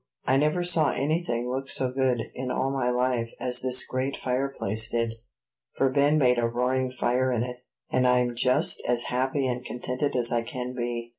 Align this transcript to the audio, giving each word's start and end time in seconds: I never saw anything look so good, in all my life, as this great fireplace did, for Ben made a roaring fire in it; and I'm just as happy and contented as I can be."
I 0.25 0.37
never 0.37 0.63
saw 0.63 0.91
anything 0.93 1.47
look 1.47 1.69
so 1.69 1.91
good, 1.91 2.23
in 2.33 2.49
all 2.49 2.71
my 2.71 2.89
life, 2.89 3.29
as 3.39 3.61
this 3.61 3.85
great 3.85 4.17
fireplace 4.17 4.89
did, 4.89 5.13
for 5.77 5.89
Ben 5.91 6.17
made 6.17 6.39
a 6.39 6.47
roaring 6.47 6.91
fire 6.91 7.31
in 7.31 7.43
it; 7.43 7.59
and 7.91 8.07
I'm 8.07 8.33
just 8.35 8.81
as 8.87 9.03
happy 9.13 9.45
and 9.45 9.63
contented 9.63 10.15
as 10.15 10.31
I 10.31 10.41
can 10.41 10.73
be." 10.73 11.09